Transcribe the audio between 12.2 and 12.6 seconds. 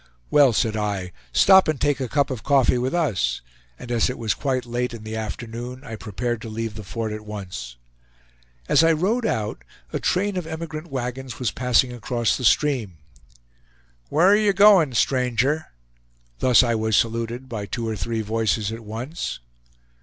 the